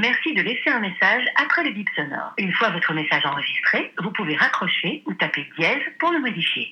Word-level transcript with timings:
Merci 0.00 0.32
de 0.34 0.40
laisser 0.40 0.70
un 0.70 0.80
message 0.80 1.24
après 1.36 1.62
le 1.62 1.72
bip 1.72 1.86
sonore. 1.94 2.32
Une 2.38 2.52
fois 2.52 2.70
votre 2.70 2.94
message 2.94 3.22
enregistré, 3.26 3.92
vous 4.02 4.10
pouvez 4.12 4.34
raccrocher 4.34 5.02
ou 5.06 5.12
taper 5.12 5.44
dièse 5.58 5.82
pour 5.98 6.10
le 6.10 6.20
modifier. 6.20 6.68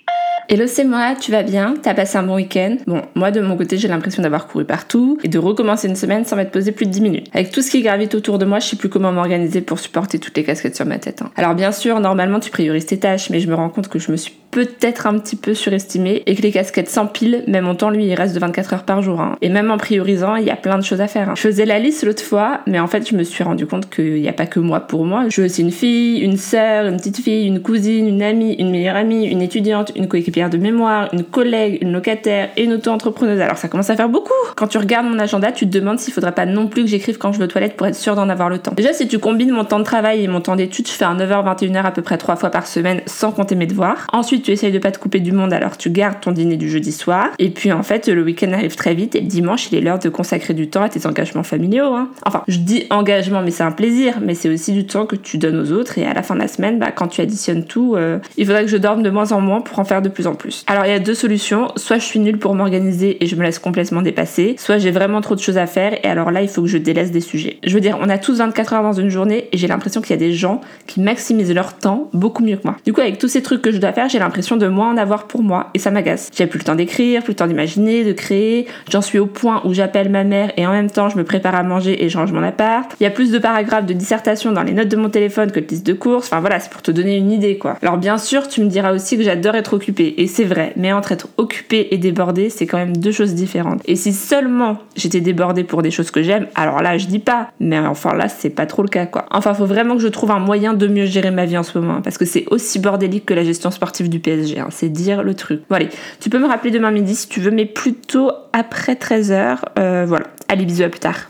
Hello, 0.49 0.67
c'est 0.67 0.85
moi, 0.85 1.15
tu 1.15 1.31
vas 1.31 1.43
bien? 1.43 1.75
T'as 1.83 1.93
passé 1.93 2.17
un 2.17 2.23
bon 2.23 2.37
week-end? 2.37 2.79
Bon, 2.87 3.03
moi 3.15 3.31
de 3.31 3.43
mon 3.43 3.59
côté, 3.59 3.77
j'ai 3.77 3.89
l'impression 3.89 4.23
d'avoir 4.23 4.47
couru 4.47 4.65
partout 4.65 5.19
et 5.23 5.29
de 5.29 5.39
recommencer 5.39 5.89
une 5.89 5.97
semaine 5.97 6.25
sans 6.25 6.37
m'être 6.37 6.53
posé 6.53 6.73
plus 6.73 6.87
de 6.87 6.91
10 6.91 7.01
minutes. 7.03 7.29
Avec 7.35 7.51
tout 7.51 7.61
ce 7.61 7.71
qui 7.71 7.83
gravite 7.83 8.15
autour 8.15 8.39
de 8.39 8.47
moi, 8.47 8.61
je 8.61 8.67
sais 8.69 8.77
plus 8.77 8.89
comment 8.89 9.13
m'organiser 9.13 9.61
pour 9.61 9.79
supporter 9.79 10.19
toutes 10.19 10.37
les 10.39 10.45
casquettes 10.45 10.77
sur 10.77 10.87
ma 10.87 10.99
tête. 10.99 11.21
hein. 11.21 11.31
Alors 11.37 11.55
bien 11.55 11.71
sûr, 11.71 12.01
normalement, 12.01 12.41
tu 12.41 12.51
priorises 12.51 12.87
tes 12.87 12.99
tâches, 12.99 13.29
mais 13.29 13.41
je 13.41 13.49
me 13.51 13.55
rends 13.55 13.69
compte 13.69 13.89
que 13.89 13.99
je 13.99 14.11
me 14.11 14.17
suis 14.17 14.33
peut-être 14.51 15.07
un 15.07 15.19
petit 15.19 15.37
peu 15.37 15.55
surestimée 15.55 16.23
et 16.27 16.35
que 16.35 16.43
les 16.43 16.51
casquettes 16.51 16.89
s'empilent, 16.89 17.45
même 17.47 17.65
mon 17.65 17.75
temps 17.75 17.91
lui 17.91 18.07
il 18.07 18.15
reste 18.15 18.35
de 18.35 18.41
24 18.41 18.73
heures 18.75 18.83
par 18.85 19.03
jour. 19.03 19.21
hein. 19.21 19.37
Et 19.43 19.49
même 19.49 19.71
en 19.71 19.77
priorisant, 19.77 20.37
il 20.37 20.45
y 20.45 20.51
a 20.51 20.57
plein 20.57 20.79
de 20.79 20.83
choses 20.83 21.01
à 21.01 21.07
faire. 21.07 21.29
hein. 21.31 21.35
Je 21.37 21.43
faisais 21.43 21.67
la 21.67 21.79
liste 21.79 22.05
l'autre 22.05 22.23
fois, 22.23 22.61
mais 22.67 22.79
en 22.81 22.87
fait 22.87 23.09
je 23.09 23.15
me 23.15 23.23
suis 23.25 23.45
rendu 23.45 23.67
compte 23.67 23.91
qu'il 23.91 24.15
n'y 24.21 24.29
a 24.29 24.33
pas 24.33 24.47
que 24.47 24.59
moi 24.61 24.81
pour 24.81 25.05
moi. 25.05 25.25
Je 25.27 25.31
suis 25.31 25.43
aussi 25.43 25.63
une 25.63 25.71
fille, 25.71 26.19
une 26.21 26.37
sœur, 26.37 26.87
une 26.87 26.97
petite 26.97 27.19
fille, 27.19 27.47
une 27.47 27.61
cousine, 27.61 28.09
une 28.09 28.23
amie, 28.23 28.55
une 28.55 28.71
meilleure 28.71 28.97
amie, 28.97 29.27
une 29.27 29.43
étudiante, 29.43 29.93
une 29.97 30.09
coéquipière 30.09 30.51
de 30.51 30.57
mémoire, 30.57 31.09
une 31.13 31.25
collègue, 31.25 31.79
une 31.83 31.93
locataire 31.93 32.49
et 32.57 32.65
une 32.65 32.73
auto-entrepreneuse. 32.73 33.41
Alors 33.41 33.59
ça 33.59 33.69
commence 33.69 33.91
à 33.91 33.97
faire 33.97 34.09
beaucoup. 34.09 34.33
Quand 34.57 34.67
tu 34.69 34.79
regardes 34.79 35.07
mon 35.07 35.19
agenda, 35.19 35.53
tu 35.53 35.67
te 35.69 35.79
demandes 35.79 35.99
s'il 35.99 36.13
faudrait 36.15 36.33
pas 36.33 36.47
non 36.47 36.69
plus 36.69 36.85
que 36.85 36.89
j'écrive 36.89 37.19
quand 37.19 37.33
je 37.33 37.39
vais 37.39 37.45
aux 37.45 37.49
toilettes 37.49 37.77
pour 37.77 37.87
être 37.87 37.95
sûre 37.95 38.17
d'en 38.17 38.29
avoir 38.29 38.49
le 38.49 38.59
temps. 38.59 38.73
Déjà 38.77 38.93
si 38.93 39.07
tu 39.09 39.19
combines 39.19 39.51
mon 39.51 39.65
temps 39.65 39.79
de 39.79 39.85
travail 39.85 40.25
et 40.25 40.29
mon 40.29 40.41
temps 40.41 40.57
d'études, 40.57 40.89
je 40.89 40.93
fais 40.93 41.05
un 41.05 41.17
9h-21h 41.17 41.83
à 41.85 41.91
peu 41.91 42.03
près 42.03 42.17
trois 42.17 42.37
fois 42.37 42.51
par 42.51 42.67
semaine 42.67 43.03
sans 43.07 43.31
compter 43.31 43.55
mes 43.55 43.67
devoirs. 43.67 44.07
Ensuite 44.13 44.38
tu 44.41 44.53
essayes 44.53 44.73
de 44.73 44.79
pas 44.79 44.91
te 44.91 44.99
couper 44.99 45.21
du 45.21 45.33
monde 45.33 45.53
alors 45.53 45.77
tu 45.77 45.91
gardes 45.91 46.21
ton 46.21 46.33
dîner 46.33 46.57
du 46.57 46.69
jeudi 46.69 46.93
soir. 46.93 47.29
Et 47.39 47.51
puis 47.51 47.73
en 47.73 47.83
fait 47.83 48.09
le 48.09 48.23
week-end 48.23 48.53
arrive 48.53 48.77
très 48.77 48.95
vite 48.95 49.15
et 49.15 49.21
le 49.21 49.27
dimanche 49.27 49.71
il 49.71 49.79
est 49.79 49.81
l'heure 49.81 49.99
de 49.99 50.09
consacrer 50.09 50.55
du 50.55 50.69
temps 50.69 50.83
à 50.83 50.89
tes 50.89 51.07
engagements 51.07 51.43
familiaux. 51.43 51.95
hein. 51.95 52.09
Enfin 52.27 52.43
je 52.49 52.59
dis 52.59 52.87
engagement 52.91 53.43
mais 53.43 53.51
c'est 53.51 53.63
un 53.63 53.73
plaisir 53.73 54.19
mais 54.23 54.35
c'est 54.35 54.49
aussi 54.49 54.73
du 54.73 54.87
temps 54.87 55.07
que 55.07 55.17
tu 55.17 55.39
donnes 55.39 55.59
aux 55.59 55.73
autres 55.73 55.99
et 55.99 56.07
à 56.07 56.15
la 56.15 56.23
fin 56.23 56.35
de 56.35 56.41
la 56.41 56.49
semaine 56.49 56.79
bah, 56.79 56.91
quand 56.91 57.09
tu 57.09 57.21
additionnes 57.21 57.65
tout 57.65 57.95
euh, 57.97 58.19
il 58.37 58.47
faudrait 58.47 58.65
que 58.65 58.71
je 58.71 58.77
dorme 58.77 59.03
de 59.03 59.11
moins 59.11 59.33
en 59.33 59.41
moins 59.41 59.61
pour 59.61 59.79
en 59.79 59.85
faire 59.85 60.03
de 60.03 60.09
plus 60.09 60.27
en 60.27 60.35
plus. 60.35 60.65
Alors 60.67 60.85
il 60.85 60.91
y 60.91 60.95
a 60.95 60.99
deux 60.99 61.15
solutions, 61.15 61.69
soit 61.77 61.99
je 61.99 62.05
suis 62.05 62.19
nulle 62.21 62.39
pour 62.39 62.55
m'organiser 62.55 63.23
et 63.23 63.27
je 63.27 63.37
me 63.37 63.43
laisse 63.43 63.59
complètement 63.59 64.03
dépasser, 64.03 64.57
soit 64.59 64.79
j'ai 64.79 64.91
vraiment 64.91 65.21
trop 65.21 65.35
de 65.35 65.41
choses 65.41 65.59
à 65.59 65.67
faire 65.67 65.95
et 66.05 66.09
alors 66.09 66.31
là 66.31 66.43
il 66.43 66.49
faut 66.49 66.63
que 66.63 66.69
je 66.69 66.79
délaisse 66.79 67.11
des 67.11 67.21
sujets. 67.21 67.59
Je 67.67 67.75
veux 67.75 67.81
dire 67.81 67.99
on 68.01 68.09
a 68.09 68.19
tous 68.19 68.39
24 68.39 68.73
heures 68.75 68.83
dans 68.83 68.93
une 68.93 69.09
journée 69.09 69.49
et 69.53 69.59
j'ai 69.59 69.67
l'impression 69.67 70.01
qu'il 70.01 70.11
y 70.11 70.15
a 70.15 70.17
des 70.17 70.33
gens 70.33 70.61
qui 70.87 71.01
maximisent 71.01 71.53
leur 71.55 71.77
temps 71.77 72.09
beaucoup 72.13 72.43
mieux 72.43 72.57
que 72.57 72.65
moi. 72.65 72.77
Du 72.85 72.93
coup 72.93 73.01
avec 73.01 73.19
tous 73.19 73.29
ces 73.29 73.43
trucs 73.43 73.63
que 73.63 73.73
je 73.73 73.79
dois 73.79 73.93
faire 73.93 74.09
j'ai 74.09 74.19
l'impression 74.29 74.57
de 74.57 74.67
moins 74.67 74.93
en 74.93 74.97
avoir 74.97 75.27
pour 75.27 75.43
moi 75.43 75.71
et 75.75 75.79
ça 75.79 75.91
m'agace. 75.91 76.31
J'ai 76.37 76.47
plus 76.47 76.59
le 76.59 76.65
temps 76.65 76.75
d'écrire, 76.75 77.23
plus 77.23 77.33
le 77.33 77.37
temps 77.37 77.47
d'imaginer, 77.47 78.05
de 78.05 78.13
créer. 78.13 78.67
J'en 78.91 79.01
suis 79.01 79.19
au 79.19 79.27
point 79.27 79.63
où 79.65 79.73
j'appelle 79.73 80.11
ma 80.11 80.25
mère 80.25 80.53
et 80.57 80.67
en 80.67 80.73
même 80.73 80.91
temps 80.91 81.09
je 81.09 81.17
me 81.17 81.25
prépare 81.25 81.55
à 81.55 81.63
manger 81.63 82.05
et 82.05 82.09
je 82.09 82.19
range 82.19 82.33
mon 82.33 82.43
appart. 82.43 82.95
Il 83.01 83.05
y 83.05 83.07
a 83.07 83.11
plus 83.11 83.31
de 83.31 83.39
paragraphes 83.39 83.87
de 83.87 83.95
dissertation 83.95 84.53
dans 84.53 84.63
les 84.63 84.73
notes 84.73 84.89
de 84.89 84.97
mon 84.97 85.09
téléphone 85.09 85.51
que 85.51 85.61
de 85.61 85.67
listes 85.67 85.87
de 85.87 85.95
courses. 85.95 86.27
Enfin 86.27 86.41
voilà, 86.41 86.61
c'est 86.61 86.71
pour 86.71 86.83
te 86.83 86.91
donner 86.91 87.17
une 87.17 87.33
idée 87.33 87.59
quoi. 87.59 87.77
Alors 87.83 87.97
bien 87.97 88.19
sûr, 88.19 88.49
tu 88.49 88.61
me 88.61 88.69
diras 88.69 88.93
aussi 88.93 89.17
que 89.17 89.23
j'adore 89.23 89.55
être 89.55 89.75
occupée 89.75 90.15
et 90.19 90.27
c'est 90.27 90.45
vrai, 90.45 90.73
mais 90.77 90.93
entre 90.93 91.13
être 91.13 91.29
occupée 91.39 91.89
et 91.91 91.99
débordée, 91.99 92.51
c'est 92.51 92.67
quand 92.67 92.79
même 92.79 92.97
deux 92.97 93.13
choses 93.13 93.35
différentes. 93.35 93.81
Et 93.87 93.97
si 93.97 94.13
seulement 94.13 94.79
j'étais 94.97 95.21
débordée 95.21 95.65
pour 95.65 95.83
des 95.83 95.91
choses 95.91 96.11
que 96.11 96.23
j'aime, 96.23 96.47
alors 96.55 96.83
là 96.83 96.99
je 96.99 97.07
dis 97.07 97.19
pas, 97.19 97.51
mais 97.61 97.79
enfin 97.79 98.15
là 98.15 98.29
c'est 98.29 98.51
pas 98.51 98.67
trop 98.67 98.83
le 98.83 98.89
cas 98.89 99.07
quoi. 99.07 99.27
Enfin, 99.31 99.55
faut 99.55 99.67
vraiment 99.67 99.97
que 99.97 100.03
je 100.03 100.09
trouve 100.09 100.31
un 100.31 100.39
moyen 100.39 100.75
de 100.75 100.87
mieux 100.87 101.07
gérer 101.07 101.31
ma 101.31 101.45
vie 101.45 101.57
en 101.57 101.63
ce 101.63 101.79
moment 101.79 101.95
hein, 101.95 102.01
parce 102.03 102.19
que 102.19 102.25
c'est 102.25 102.45
aussi 102.51 102.79
bordélique 102.79 103.27
que 103.27 103.35
la 103.35 103.45
gestion 103.45 103.71
sportive 103.71 104.09
du 104.09 104.18
PSG, 104.19 104.59
hein. 104.61 104.69
c'est 104.71 104.89
dire 104.89 105.23
le 105.23 105.35
truc. 105.35 105.63
Bon 105.69 105.77
allez, 105.77 105.89
tu 106.21 106.31
peux 106.31 106.39
me 106.39 106.47
rappeler 106.47 106.71
demain 106.71 106.91
midi 106.91 107.15
si 107.15 107.29
tu 107.29 107.41
veux, 107.41 107.51
mais 107.51 107.67
plutôt 107.67 108.31
après 108.53 108.95
13h. 108.95 110.07
voilà. 110.07 110.27
Allez, 110.49 110.65
bisous, 110.65 110.85
à 110.85 110.89
plus 110.89 111.01
tard. 111.01 111.29